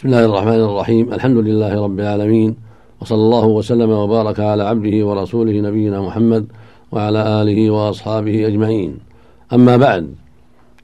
بسم 0.00 0.08
الله 0.08 0.24
الرحمن 0.24 0.60
الرحيم 0.60 1.12
الحمد 1.12 1.36
لله 1.36 1.84
رب 1.84 2.00
العالمين 2.00 2.56
وصلى 3.00 3.18
الله 3.18 3.46
وسلم 3.46 3.90
وبارك 3.90 4.40
على 4.40 4.62
عبده 4.62 5.06
ورسوله 5.06 5.60
نبينا 5.60 6.00
محمد 6.00 6.46
وعلى 6.92 7.42
اله 7.42 7.70
واصحابه 7.70 8.46
اجمعين 8.46 8.98
اما 9.52 9.76
بعد 9.76 10.14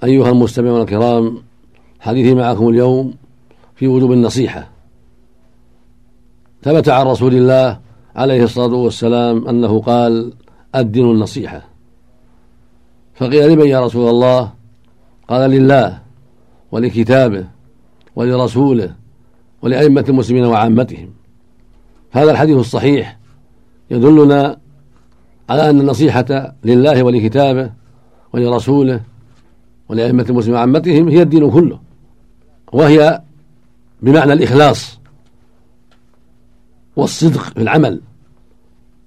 ايها 0.04 0.30
المستمعون 0.30 0.80
الكرام 0.80 1.42
حديثي 2.00 2.34
معكم 2.34 2.68
اليوم 2.68 3.14
في 3.76 3.88
وجوب 3.88 4.12
النصيحه 4.12 4.68
ثبت 6.62 6.88
عن 6.88 7.06
رسول 7.06 7.34
الله 7.34 7.80
عليه 8.16 8.44
الصلاه 8.44 8.74
والسلام 8.74 9.48
انه 9.48 9.80
قال 9.80 10.32
الدين 10.74 11.10
النصيحه 11.10 11.62
فقيل 13.14 13.52
لمن 13.52 13.66
يا 13.66 13.84
رسول 13.84 14.08
الله 14.08 14.52
قال 15.28 15.50
لله 15.50 15.98
ولكتابه 16.72 17.44
ولرسوله 18.16 19.05
ولأئمة 19.66 20.04
المسلمين 20.08 20.44
وعامتهم. 20.44 21.10
هذا 22.10 22.30
الحديث 22.30 22.56
الصحيح 22.56 23.18
يدلنا 23.90 24.58
على 25.50 25.70
أن 25.70 25.80
النصيحة 25.80 26.54
لله 26.64 27.02
ولكتابه 27.02 27.72
ولرسوله 28.32 29.00
ولأئمة 29.88 30.26
المسلمين 30.30 30.56
وعامتهم 30.56 31.08
هي 31.08 31.22
الدين 31.22 31.50
كله 31.50 31.80
وهي 32.72 33.22
بمعنى 34.02 34.32
الإخلاص 34.32 35.00
والصدق 36.96 37.42
في 37.42 37.62
العمل. 37.62 38.00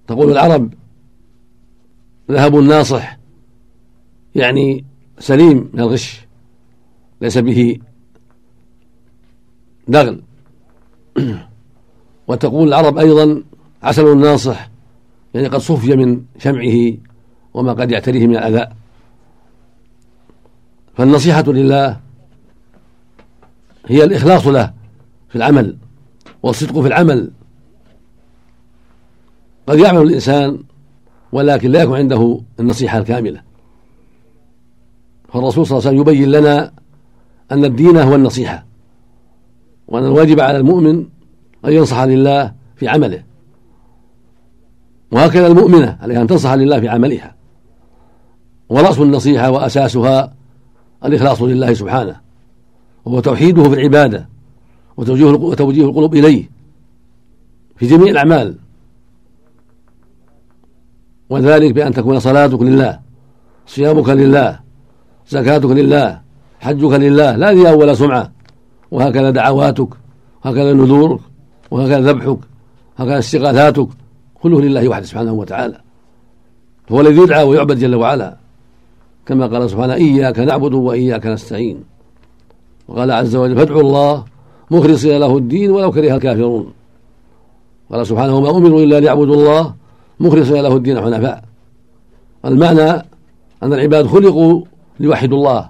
تقول 0.07 0.31
العرب 0.31 0.73
ذهب 2.31 2.59
الناصح 2.59 3.17
يعني 4.35 4.85
سليم 5.19 5.69
من 5.73 5.79
الغش 5.79 6.25
ليس 7.21 7.37
به 7.37 7.79
دغل. 9.87 10.28
وتقول 12.27 12.67
العرب 12.67 12.97
أيضا 12.97 13.43
عسل 13.83 14.07
الناصح 14.07 14.69
يعني 15.33 15.47
قد 15.47 15.59
صفي 15.59 15.95
من 15.95 16.21
شمعه 16.37 16.93
وما 17.53 17.73
قد 17.73 17.91
يعتريه 17.91 18.27
من 18.27 18.35
الأذى. 18.35 18.67
فالنصيحة 20.97 21.43
لله 21.47 21.99
هي 23.85 24.03
الإخلاص 24.03 24.47
له 24.47 24.73
في 25.29 25.35
العمل 25.35 25.77
والصدق 26.43 26.79
في 26.79 26.87
العمل. 26.87 27.31
قد 29.67 29.79
يعمل 29.79 30.01
الإنسان 30.01 30.63
ولكن 31.31 31.71
لا 31.71 31.83
يكون 31.83 31.97
عنده 31.97 32.41
النصيحة 32.59 32.97
الكاملة. 32.97 33.41
فالرسول 35.33 35.67
صلى 35.67 35.77
الله 35.77 35.89
عليه 35.89 35.99
وسلم 35.99 36.13
يبين 36.13 36.31
لنا 36.31 36.71
أن 37.51 37.65
الدين 37.65 37.97
هو 37.97 38.15
النصيحة. 38.15 38.68
وأن 39.89 40.05
الواجب 40.05 40.39
على 40.39 40.57
المؤمن 40.57 41.05
أن 41.65 41.73
ينصح 41.73 42.01
لله 42.01 42.53
في 42.75 42.87
عمله. 42.87 43.23
وهكذا 45.11 45.47
المؤمنة 45.47 45.97
عليها 46.01 46.21
أن 46.21 46.27
تنصح 46.27 46.53
لله 46.53 46.79
في 46.79 46.89
عملها. 46.89 47.35
ورأس 48.69 48.99
النصيحة 48.99 49.51
وأساسها 49.51 50.33
الإخلاص 51.05 51.41
لله 51.41 51.73
سبحانه. 51.73 52.15
وهو 53.05 53.19
توحيده 53.19 53.63
في 53.63 53.73
العبادة. 53.73 54.29
وتوجيه 54.97 55.25
وتوجيه 55.25 55.85
القلوب 55.85 56.15
إليه. 56.15 56.49
في 57.75 57.87
جميع 57.87 58.11
الأعمال. 58.11 58.55
وذلك 61.29 61.73
بأن 61.73 61.93
تكون 61.93 62.19
صلاتك 62.19 62.61
لله. 62.61 62.99
صيامك 63.67 64.09
لله. 64.09 64.59
زكاتك 65.29 65.69
لله. 65.69 66.21
حجك 66.59 66.91
لله. 66.91 67.35
لا 67.35 67.49
رياء 67.49 67.77
ولا 67.77 67.93
سمعة. 67.93 68.38
وهكذا 68.91 69.29
دعواتك 69.29 69.89
وهكذا 70.45 70.73
نذورك 70.73 71.19
وهكذا 71.71 72.11
ذبحك 72.11 72.37
وهكذا 72.99 73.19
استغاثاتك 73.19 73.87
كله 74.41 74.61
لله 74.61 74.87
وحده 74.87 75.05
سبحانه 75.05 75.33
وتعالى. 75.33 75.77
هو 76.91 77.01
الذي 77.01 77.21
يدعى 77.21 77.43
ويعبد 77.43 77.79
جل 77.79 77.95
وعلا. 77.95 78.37
كما 79.25 79.47
قال 79.47 79.69
سبحانه 79.69 79.93
إياك 79.93 80.39
نعبد 80.39 80.73
وإياك 80.73 81.25
نستعين. 81.25 81.83
وقال 82.87 83.11
عز 83.11 83.35
وجل 83.35 83.55
فادعوا 83.55 83.81
الله 83.81 84.25
مخلصين 84.71 85.17
له 85.17 85.37
الدين 85.37 85.71
ولو 85.71 85.91
كره 85.91 86.15
الكافرون. 86.15 86.73
قال 87.91 88.07
سبحانه 88.07 88.35
وما 88.35 88.49
أمروا 88.57 88.81
إلا 88.83 88.99
ليعبدوا 88.99 89.35
الله 89.35 89.73
مخلصين 90.19 90.61
له 90.61 90.75
الدين 90.75 91.01
حنفاء. 91.01 91.43
المعنى 92.45 92.91
أن 93.63 93.73
العباد 93.73 94.07
خلقوا 94.07 94.63
ليوحدوا 94.99 95.37
الله 95.37 95.69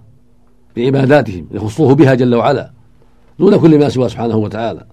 بعباداتهم 0.76 1.48
يخصوه 1.52 1.96
بها 1.96 2.14
جل 2.14 2.36
وعلا. 2.36 2.79
دون 3.40 3.58
كل 3.58 3.80
ما 3.80 3.90
سواه 3.90 4.08
سبحانه 4.08 4.36
وتعالى. 4.36 4.86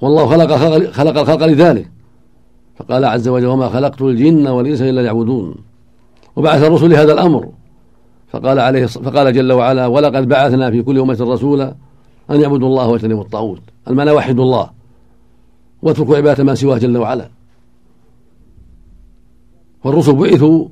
والله 0.00 0.26
خلق 0.26 0.56
خلق 0.90 1.18
الخلق 1.18 1.46
لذلك. 1.46 1.90
فقال 2.76 3.04
عز 3.04 3.28
وجل 3.28 3.46
وما 3.46 3.68
خلقت 3.68 4.02
الجن 4.02 4.46
والإنس 4.46 4.82
إلا 4.82 5.00
ليعبدون. 5.00 5.54
وبعث 6.36 6.62
الرسل 6.62 6.90
لهذا 6.90 7.12
الأمر. 7.12 7.48
فقال 8.28 8.58
عليه 8.58 8.86
فقال 8.86 9.32
جل 9.32 9.52
وعلا 9.52 9.86
ولقد 9.86 10.28
بعثنا 10.28 10.70
في 10.70 10.82
كل 10.82 10.98
أمة 10.98 11.18
رسولا 11.20 11.74
أن 12.30 12.40
يعبدوا 12.40 12.68
الله 12.68 12.88
واجتنبوا 12.88 13.22
الطاغوت. 13.22 13.60
المعنى 13.88 14.10
وحدوا 14.10 14.44
الله. 14.44 14.70
واتركوا 15.82 16.16
عبادة 16.16 16.44
ما 16.44 16.54
سواه 16.54 16.78
جل 16.78 16.96
وعلا. 16.96 17.30
والرسل 19.84 20.14
بعثوا 20.14 20.68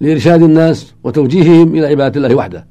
لإرشاد 0.00 0.42
الناس 0.42 0.94
وتوجيههم 1.04 1.74
إلى 1.74 1.86
عبادة 1.86 2.16
الله 2.16 2.34
وحده. 2.34 2.66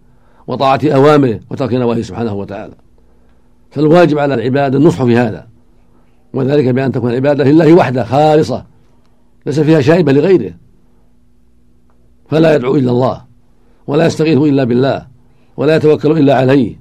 وطاعة 0.47 0.79
أوامره 0.85 1.39
وترك 1.49 1.73
نواهيه 1.73 2.01
سبحانه 2.01 2.33
وتعالى. 2.33 2.73
فالواجب 3.71 4.17
على 4.19 4.33
العباد 4.33 4.75
النصح 4.75 5.03
في 5.03 5.17
هذا 5.17 5.47
وذلك 6.33 6.67
بأن 6.67 6.91
تكون 6.91 7.09
العبادة 7.09 7.43
لله 7.43 7.73
وحده 7.73 8.03
خالصة 8.03 8.65
ليس 9.45 9.59
فيها 9.59 9.81
شائبة 9.81 10.11
لغيره. 10.11 10.53
فلا 12.29 12.55
يدعو 12.55 12.75
إلا 12.75 12.91
الله 12.91 13.21
ولا 13.87 14.05
يستغيث 14.05 14.37
إلا 14.37 14.63
بالله 14.63 15.07
ولا 15.57 15.75
يتوكل 15.75 16.11
إلا 16.11 16.35
عليه 16.35 16.75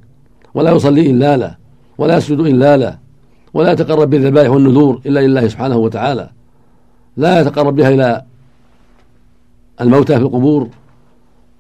ولا 0.55 0.71
يصلي 0.71 1.11
إلا 1.11 1.37
له 1.37 1.57
ولا 1.99 2.17
يسجد 2.17 2.41
إلا 2.41 2.77
له 2.77 2.99
ولا 3.55 3.73
يتقرب 3.73 4.11
بالذبائح 4.11 4.51
والنذور 4.51 5.01
إلا 5.07 5.21
لله 5.21 5.49
سبحانه 5.49 5.77
وتعالى. 5.77 6.31
لا 7.17 7.41
يتقرب 7.41 7.77
بها 7.77 7.89
إلى 7.89 8.23
الموتى 9.81 10.17
في 10.17 10.23
القبور 10.23 10.69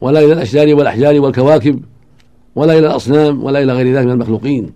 ولا 0.00 0.18
إلى 0.18 0.32
الأشجار 0.32 0.74
والأحجار 0.74 1.20
والكواكب. 1.20 1.82
ولا 2.56 2.78
إلى 2.78 2.86
الأصنام 2.86 3.44
ولا 3.44 3.62
إلى 3.62 3.72
غير 3.72 3.94
ذلك 3.94 4.06
من 4.06 4.12
المخلوقين 4.12 4.72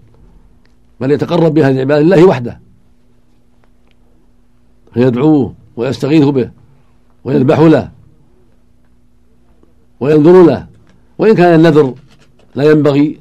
بل 1.00 1.10
يتقرب 1.10 1.54
بهذه 1.54 1.74
العبادة 1.74 2.02
لله 2.02 2.24
وحده 2.24 2.60
فيدعوه 4.94 5.54
ويستغيث 5.76 6.24
به 6.24 6.50
ويذبح 7.24 7.58
له 7.58 7.90
وينذر 10.00 10.42
له 10.42 10.66
وإن 11.18 11.34
كان 11.34 11.54
النذر 11.54 11.94
لا 12.54 12.70
ينبغي 12.70 13.20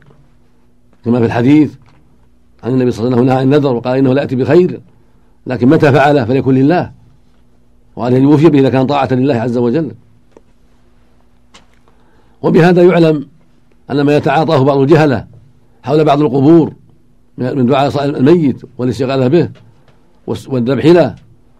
كما 1.05 1.19
في 1.19 1.25
الحديث 1.25 1.73
عن 2.63 2.71
النبي 2.71 2.91
صلى 2.91 3.07
الله 3.07 3.17
عليه 3.17 3.23
وسلم 3.23 3.33
نهى 3.33 3.37
عن 3.37 3.43
النذر 3.43 3.75
وقال 3.75 3.97
إنه 3.97 4.13
لا 4.13 4.21
يأتي 4.21 4.35
بخير 4.35 4.81
لكن 5.47 5.67
متى 5.67 5.91
فعله 5.91 6.25
فليكن 6.25 6.53
لله 6.53 6.91
وعليه 7.95 8.17
أن 8.17 8.23
يوفي 8.23 8.49
به 8.49 8.59
إذا 8.59 8.69
كان 8.69 8.85
طاعة 8.85 9.07
لله 9.11 9.35
عز 9.35 9.57
وجل. 9.57 9.91
وبهذا 12.41 12.83
يعلم 12.83 13.27
أن 13.91 14.01
ما 14.01 14.17
يتعاطاه 14.17 14.63
بعض 14.63 14.77
الجهلة 14.77 15.27
حول 15.83 16.03
بعض 16.03 16.21
القبور 16.21 16.73
من 17.37 17.65
دعاء 17.65 18.05
الميت 18.05 18.61
والاستغاثة 18.77 19.27
به 19.27 19.49
والذبح 20.27 20.85
له 20.85 21.15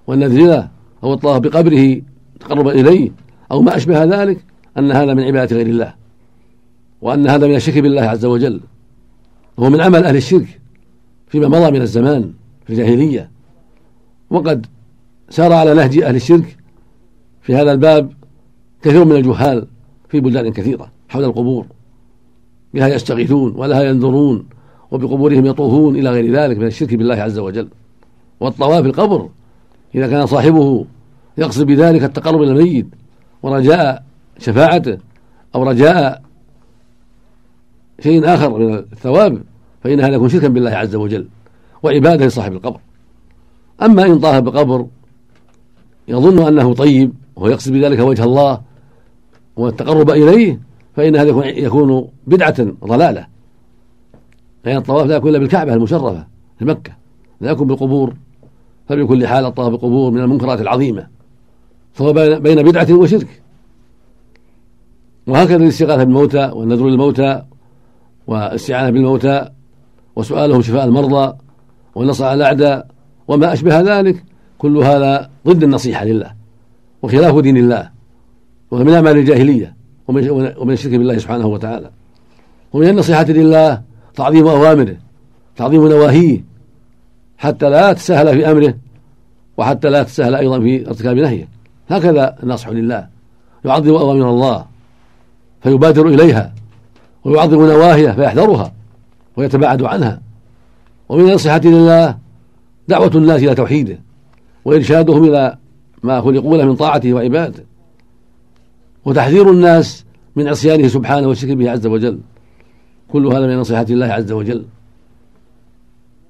والنذر 0.08 0.48
له 0.48 0.70
أو 1.04 1.14
الطواف 1.14 1.42
بقبره 1.42 2.02
تقربا 2.40 2.72
إليه 2.72 3.12
أو 3.52 3.62
ما 3.62 3.76
أشبه 3.76 4.04
ذلك 4.04 4.46
أن 4.78 4.92
هذا 4.92 5.14
من 5.14 5.24
عبادة 5.24 5.56
غير 5.56 5.68
الله 5.68 5.94
وأن 7.02 7.28
هذا 7.28 7.48
من 7.48 7.56
الشرك 7.56 7.78
بالله 7.78 8.02
عز 8.02 8.26
وجل. 8.26 8.62
وهو 9.58 9.70
من 9.70 9.82
عمل 9.82 10.04
أهل 10.04 10.16
الشرك 10.16 10.60
فيما 11.28 11.48
مضى 11.48 11.72
من 11.72 11.82
الزمان 11.82 12.34
في 12.66 12.74
الجاهلية. 12.74 13.32
وقد 14.30 14.66
سار 15.30 15.54
على 15.54 15.74
نهج 15.74 16.02
أهل 16.02 16.16
الشرك 16.16 16.58
في 17.42 17.56
هذا 17.56 17.72
الباب 17.72 18.14
كثير 18.82 19.06
من 19.06 19.16
الجهال 19.16 19.68
في 20.10 20.20
بلدان 20.20 20.52
كثيرة 20.52 20.92
حول 21.10 21.24
القبور. 21.24 21.66
بها 22.74 22.88
يستغيثون 22.88 23.54
ولها 23.56 23.84
ينذرون 23.84 24.46
وبقبورهم 24.92 25.46
يطوفون 25.46 25.96
إلى 25.96 26.10
غير 26.10 26.32
ذلك 26.36 26.58
من 26.58 26.66
الشرك 26.66 26.96
بالله 26.96 27.16
عز 27.16 27.40
وجل. 27.40 27.68
والطواف 28.40 28.86
القبر 28.86 29.30
إذا 29.96 30.08
كان 30.08 30.26
صاحبه 30.26 30.86
يقصد 31.38 31.66
بذلك 31.66 32.04
التقرب 32.04 32.42
إلى 32.42 32.52
الميت 32.52 32.88
ورجاء 33.44 34.04
شفاعته 34.40 34.98
أو 35.56 35.64
رجاء 35.64 36.22
شيء 38.00 38.34
آخر 38.34 38.58
من 38.58 38.74
الثواب 38.74 39.44
فإن 39.84 40.00
هذا 40.00 40.16
يكون 40.16 40.30
شركا 40.30 40.48
بالله 40.48 40.72
عز 40.72 40.96
وجل 40.96 41.28
وعبادة 41.84 42.26
لصاحب 42.26 42.54
القبر. 42.54 42.80
أما 43.82 44.06
إن 44.06 44.20
طاف 44.20 44.44
بقبر 44.44 44.88
يظن 46.08 46.48
أنه 46.48 46.74
طيب 46.74 47.14
وهو 47.36 47.48
يقصد 47.48 47.72
بذلك 47.72 48.00
وجه 48.00 48.24
الله 48.24 48.62
والتقرب 49.56 50.10
إليه 50.10 50.60
فإن 51.00 51.16
هذا 51.16 51.46
يكون 51.46 52.08
بدعة 52.28 52.56
ضلالة. 52.86 53.28
يعني 54.66 54.78
الطواف 54.78 55.08
لا 55.08 55.16
يكون 55.16 55.30
إلا 55.30 55.40
بالكعبة 55.40 55.74
المشرفة 55.74 56.28
في 56.60 56.66
مكة. 56.66 56.92
لا 57.42 57.52
يكون 57.52 57.68
بالقبور. 57.68 58.14
فبكل 58.90 59.28
حال 59.28 59.46
الطواف 59.46 59.70
بالقبور 59.70 60.12
من 60.12 60.20
المنكرات 60.20 60.62
العظيمة. 60.62 61.08
فهو 61.94 62.14
بين 62.40 62.64
بدعة 62.64 62.94
وشرك. 62.94 63.42
وهكذا 65.28 65.56
الاستغاثة 65.56 66.04
بالموتى 66.04 66.52
والنذر 66.54 66.88
للموتى 66.88 67.42
والاستعانة 68.28 68.90
بالموتى 68.90 69.50
وسؤالهم 70.16 70.62
شفاء 70.62 70.86
المرضى 70.86 71.38
والنصر 71.96 72.26
على 72.26 72.34
الأعداء 72.34 72.88
وما 73.28 73.54
أشبه 73.54 73.82
ذلك. 73.82 74.24
كل 74.58 74.78
هذا 74.78 75.30
ضد 75.48 75.64
النصيحة 75.64 76.06
لله 76.06 76.34
وخلاف 77.02 77.40
دين 77.40 77.58
الله 77.58 77.90
ومن 78.72 78.94
أعمال 78.94 79.18
الجاهلية. 79.18 79.79
ومن 80.10 80.72
الشرك 80.72 80.92
بالله 80.92 81.18
سبحانه 81.18 81.48
وتعالى. 81.48 81.90
ومن 82.74 82.90
النصيحة 82.90 83.24
لله 83.24 83.82
تعظيم 84.16 84.48
أوامره 84.48 84.96
تعظيم 85.56 85.88
نواهيه 85.88 86.44
حتى 87.38 87.70
لا 87.70 87.94
تسهل 87.94 88.28
في 88.38 88.52
أمره 88.52 88.74
وحتى 89.58 89.90
لا 89.90 90.04
تسهل 90.04 90.36
أيضا 90.36 90.60
في 90.60 90.88
ارتكاب 90.88 91.18
نهيه. 91.18 91.48
هكذا 91.90 92.36
النصح 92.44 92.70
لله. 92.70 93.08
يعظم 93.66 93.96
أوامر 93.96 94.30
الله 94.30 94.66
فيبادر 95.64 96.08
إليها 96.08 96.54
ويعظم 97.24 97.66
نواهيه 97.66 98.12
فيحذرها 98.12 98.74
ويتباعد 99.38 99.84
عنها. 99.84 100.22
ومن 101.10 101.30
النصيحة 101.30 101.62
لله 101.66 102.18
دعوة 102.88 103.12
الناس 103.16 103.44
إلى 103.44 103.56
توحيده 103.56 104.00
وارشادهم 104.66 105.24
إلى 105.24 105.58
ما 106.04 106.22
خلقوا 106.22 106.58
له 106.58 106.66
من 106.66 106.76
طاعته 106.76 107.14
وعبادته 107.14 107.69
وتحذير 109.06 109.52
الناس 109.52 110.06
من 110.36 110.48
عصيانه 110.48 110.88
سبحانه 110.88 111.28
والشرك 111.28 111.52
به 111.52 111.72
عز 111.72 111.88
وجل. 111.88 112.20
كل 113.12 113.28
هذا 113.28 113.48
من 113.48 113.58
نصيحة 113.58 113.86
الله 113.90 114.06
عز 114.06 114.32
وجل. 114.32 114.66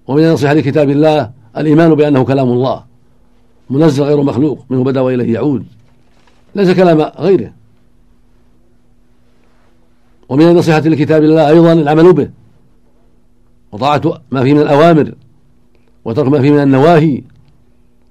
ومن 0.07 0.23
النصيحة 0.23 0.53
لكتاب 0.53 0.89
الله 0.89 1.31
الإيمان 1.57 1.95
بأنه 1.95 2.23
كلام 2.23 2.49
الله. 2.49 2.85
منزل 3.69 4.03
غير 4.03 4.23
مخلوق 4.23 4.65
منه 4.69 4.83
بدأ 4.83 5.01
وإليه 5.01 5.33
يعود. 5.33 5.65
ليس 6.55 6.71
كلام 6.71 7.01
غيره. 7.01 7.53
ومن 10.29 10.47
النصيحة 10.49 10.79
لكتاب 10.79 11.23
الله 11.23 11.49
أيضا 11.49 11.73
العمل 11.73 12.13
به. 12.13 12.29
وطاعة 13.71 14.21
ما 14.31 14.43
فيه 14.43 14.53
من 14.53 14.61
الأوامر 14.61 15.15
وترك 16.05 16.27
ما 16.27 16.41
فيه 16.41 16.51
من 16.51 16.59
النواهي 16.59 17.23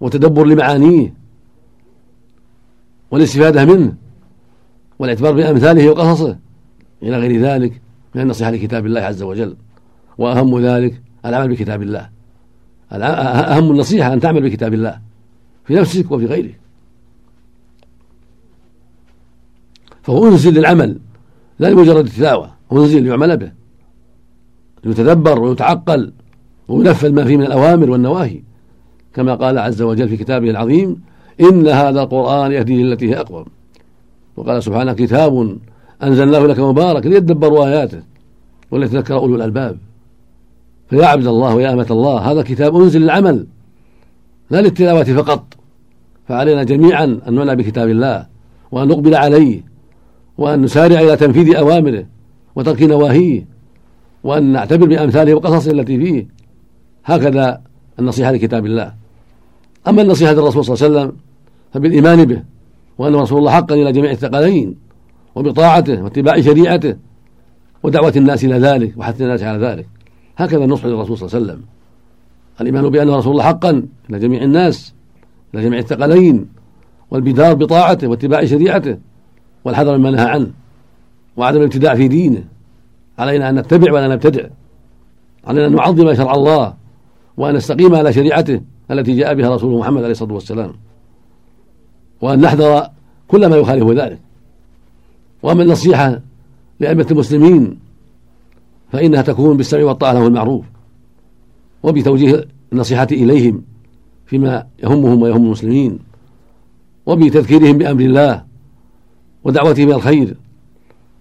وتدبر 0.00 0.44
لمعانيه 0.46 1.14
والاستفادة 3.10 3.64
منه. 3.64 3.94
والاعتبار 4.98 5.32
بأمثاله 5.32 5.90
وقصصه. 5.90 6.38
إلى 7.02 7.18
غير 7.18 7.40
ذلك 7.40 7.80
من 8.14 8.22
النصيحة 8.22 8.50
لكتاب 8.50 8.86
الله 8.86 9.00
عز 9.00 9.22
وجل. 9.22 9.56
وأهم 10.18 10.60
ذلك 10.60 11.02
العمل 11.26 11.48
بكتاب 11.48 11.82
الله. 11.82 12.08
أهم 12.92 13.70
النصيحة 13.70 14.12
أن 14.12 14.20
تعمل 14.20 14.42
بكتاب 14.42 14.74
الله. 14.74 15.00
في 15.64 15.74
نفسك 15.74 16.10
وفي 16.10 16.26
غيرك. 16.26 16.60
فهو 20.02 20.28
أنزل 20.28 20.54
للعمل 20.54 20.98
لا 21.58 21.68
لمجرد 21.68 22.04
التلاوة 22.04 22.50
أنزل 22.72 23.02
ليعمل 23.02 23.36
به 23.36 23.52
يتدبر 24.84 25.38
ويتعقل 25.38 26.12
وينفذ 26.68 27.12
ما 27.12 27.24
فيه 27.24 27.36
من 27.36 27.42
الأوامر 27.42 27.90
والنواهي. 27.90 28.42
كما 29.14 29.34
قال 29.34 29.58
عز 29.58 29.82
وجل 29.82 30.08
في 30.08 30.16
كتابه 30.16 30.50
العظيم 30.50 31.00
إن 31.40 31.68
هذا 31.68 32.02
القرآن 32.02 32.52
يهدي 32.52 32.82
للتي 32.82 33.10
هي 33.10 33.20
أقوم. 33.20 33.44
وقال 34.38 34.62
سبحانه 34.62 34.92
كتاب 34.92 35.58
أنزلناه 36.02 36.38
لك 36.38 36.58
مبارك 36.60 37.06
ليدبروا 37.06 37.66
آياته 37.66 38.02
وليتذكر 38.70 39.14
أولو 39.14 39.36
الألباب. 39.36 39.78
فيا 40.90 41.06
عبد 41.06 41.26
الله 41.26 41.54
ويا 41.54 41.72
أمة 41.72 41.86
الله 41.90 42.18
هذا 42.18 42.42
كتاب 42.42 42.76
أنزل 42.76 43.00
للعمل 43.00 43.46
لا 44.50 44.60
للتلاوة 44.60 45.04
فقط. 45.04 45.54
فعلينا 46.28 46.62
جميعا 46.62 47.20
أن 47.28 47.34
نعنى 47.34 47.56
بكتاب 47.56 47.88
الله 47.88 48.26
وأن 48.72 48.88
نقبل 48.88 49.14
عليه 49.14 49.60
وأن 50.38 50.62
نسارع 50.62 51.00
إلى 51.00 51.16
تنفيذ 51.16 51.56
أوامره 51.56 52.06
وترك 52.56 52.82
نواهيه 52.82 53.46
وأن 54.24 54.52
نعتبر 54.52 54.86
بأمثاله 54.86 55.34
وقصصه 55.34 55.70
التي 55.70 55.98
فيه. 55.98 56.26
هكذا 57.04 57.60
النصيحة 57.98 58.32
لكتاب 58.32 58.66
الله. 58.66 58.94
أما 59.88 60.02
النصيحة 60.02 60.32
للرسول 60.32 60.64
صلى 60.64 60.74
الله 60.74 60.84
عليه 60.84 61.08
وسلم 61.08 61.16
فبالإيمان 61.72 62.24
به 62.24 62.42
وأن 62.98 63.14
رسول 63.14 63.38
الله 63.38 63.50
حقا 63.50 63.74
إلى 63.74 63.92
جميع 63.92 64.10
الثقلين 64.10 64.76
وبطاعته 65.34 66.02
واتباع 66.02 66.40
شريعته 66.40 66.96
ودعوة 67.82 68.12
الناس 68.16 68.44
إلى 68.44 68.58
ذلك 68.58 68.94
وحث 68.96 69.22
الناس 69.22 69.42
على 69.42 69.66
ذلك. 69.66 69.86
هكذا 70.36 70.64
النصح 70.64 70.86
للرسول 70.86 71.18
صلى 71.18 71.26
الله 71.26 71.36
عليه 71.36 71.52
وسلم. 71.52 71.64
الإيمان 72.60 72.88
بأن 72.88 73.10
رسول 73.10 73.32
الله 73.32 73.44
حقا 73.44 73.82
إلى 74.10 74.18
جميع 74.18 74.42
الناس 74.42 74.94
إلى 75.54 75.62
جميع 75.62 75.78
الثقلين 75.78 76.48
والبدار 77.10 77.54
بطاعته 77.54 78.08
واتباع 78.08 78.44
شريعته 78.44 78.98
والحذر 79.64 79.98
مما 79.98 80.10
نهى 80.10 80.26
عنه 80.26 80.50
وعدم 81.36 81.58
الابتداع 81.58 81.94
في 81.94 82.08
دينه. 82.08 82.44
علينا 83.18 83.48
أن 83.48 83.58
نتبع 83.58 83.92
ولا 83.92 84.08
نبتدع. 84.08 84.46
علينا 85.44 85.66
أن 85.66 85.74
نعظم 85.74 86.14
شرع 86.14 86.34
الله 86.34 86.74
وأن 87.36 87.54
نستقيم 87.54 87.94
على 87.94 88.12
شريعته 88.12 88.60
التي 88.90 89.16
جاء 89.16 89.34
بها 89.34 89.54
رسوله 89.54 89.78
محمد 89.78 90.02
عليه 90.02 90.10
الصلاة 90.10 90.32
والسلام. 90.32 90.72
وأن 92.20 92.40
نحذر 92.40 92.88
كل 93.28 93.46
ما 93.46 93.56
يخالف 93.56 93.90
ذلك. 93.90 94.18
وأما 95.42 95.62
النصيحة 95.62 96.20
لأئمة 96.80 97.06
المسلمين 97.10 97.78
فإنها 98.92 99.22
تكون 99.22 99.56
بالسمع 99.56 99.84
والطاعة 99.84 100.12
له 100.12 100.26
المعروف 100.26 100.64
وبتوجيه 101.82 102.44
النصيحة 102.72 103.08
إليهم 103.12 103.62
فيما 104.26 104.66
يهمهم 104.82 105.22
ويهم 105.22 105.44
المسلمين 105.44 105.98
وبتذكيرهم 107.06 107.78
بأمر 107.78 108.00
الله 108.00 108.44
ودعوتهم 109.44 109.86
إلى 109.86 109.94
الخير 109.94 110.36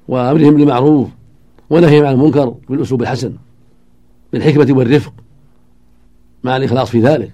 وأمرهم 0.07 0.55
بالمعروف 0.55 1.07
ونهيهم 1.69 2.05
عن 2.05 2.13
المنكر 2.13 2.55
بالأسلوب 2.69 3.01
الحسن 3.01 3.33
بالحكمة 4.33 4.77
والرفق 4.77 5.13
مع 6.43 6.57
الإخلاص 6.57 6.89
في 6.89 7.01
ذلك 7.01 7.33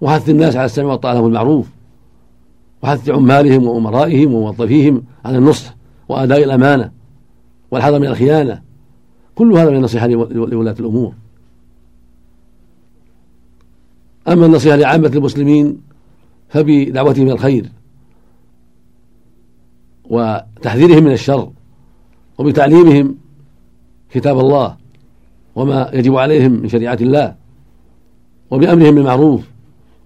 وحث 0.00 0.30
الناس 0.30 0.56
على 0.56 0.64
السمع 0.64 0.86
والطاعة 0.86 1.14
له 1.14 1.26
المعروف. 1.26 1.66
وحث 2.82 3.10
عمالهم 3.10 3.66
وأمرائهم 3.66 4.34
وموظفيهم 4.34 5.02
على 5.24 5.38
النصح 5.38 5.76
وأداء 6.08 6.44
الأمانة 6.44 6.92
والحذر 7.70 7.98
من 7.98 8.06
الخيانة. 8.06 8.62
كل 9.34 9.52
هذا 9.52 9.70
من 9.70 9.76
النصيحة 9.76 10.06
لولاة 10.06 10.76
الأمور. 10.80 11.14
أما 14.28 14.46
النصيحة 14.46 14.76
لعامة 14.76 15.08
المسلمين 15.08 15.80
فبدعوتهم 16.48 17.22
إلى 17.26 17.32
الخير 17.32 17.68
وتحذيرهم 20.04 21.04
من 21.04 21.12
الشر 21.12 21.50
وبتعليمهم 22.38 23.16
كتاب 24.10 24.38
الله 24.38 24.76
وما 25.54 25.90
يجب 25.92 26.16
عليهم 26.16 26.52
من 26.52 26.68
شريعة 26.68 26.98
الله 27.00 27.34
وبأمرهم 28.50 28.94
بالمعروف 28.94 29.50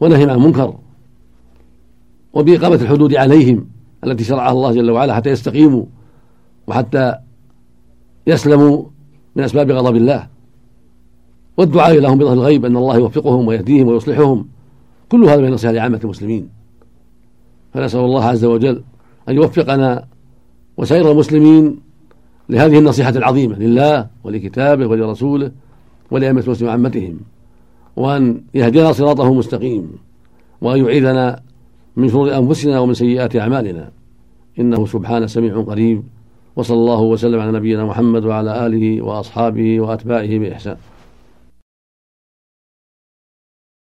ونهيهم 0.01 0.31
عن 0.31 0.37
المنكر 0.37 0.75
وبإقامة 2.35 2.75
الحدود 2.75 3.15
عليهم 3.15 3.67
التي 4.05 4.25
شرعها 4.25 4.53
الله 4.53 4.73
جل 4.73 4.91
وعلا 4.91 5.15
حتى 5.15 5.31
يستقيموا 5.31 5.85
وحتى 6.67 7.15
يسلموا 8.27 8.85
من 9.37 9.45
أسباب 9.45 9.71
غضب 9.71 9.97
الله. 9.97 10.27
والدعاء 11.57 12.01
لهم 12.01 12.19
بظهر 12.19 12.33
الغيب 12.33 12.65
أن 12.65 12.77
الله 12.77 12.97
يوفقهم 12.97 13.49
ويهديهم 13.49 13.89
ويصلحهم. 13.89 14.49
كل 15.09 15.25
هذا 15.25 15.37
من 15.37 15.49
النصيحة 15.49 15.73
لعامة 15.73 16.01
المسلمين. 16.05 16.49
فنسأل 17.75 18.01
الله 18.01 18.25
عز 18.25 18.45
وجل 18.45 18.83
أن 19.29 19.35
يوفقنا 19.35 20.07
وسائر 20.77 21.13
المسلمين 21.13 21.81
لهذه 22.49 22.79
النصيحة 22.79 23.11
العظيمة 23.11 23.59
لله 23.59 24.07
ولكتابه 24.25 24.87
ولرسوله 24.87 25.51
ولأئمة 26.11 26.41
المسلمين 26.41 26.69
وعامتهم 26.69 27.21
وأن 27.97 28.43
يهدينا 28.55 28.93
صراطه 28.93 29.29
المستقيم 29.29 29.93
وأن 30.61 30.85
يعيذنا 30.85 31.43
من 31.97 32.09
شرور 32.09 32.37
أنفسنا 32.39 32.79
ومن 32.79 32.95
سيئات 32.95 33.37
أعمالنا. 33.37 33.91
إنه 34.59 34.87
سبحانه 34.87 35.27
سميع 35.27 35.63
قريب. 35.63 36.03
وصلى 36.57 36.77
الله 36.77 37.01
وسلم 37.01 37.41
على 37.41 37.53
نبينا 37.53 37.85
محمد 37.85 38.25
وعلى 38.25 38.67
آله 38.67 39.03
وأصحابه 39.03 39.81
وأتباعه 39.81 40.39
بإحسان. 40.39 40.77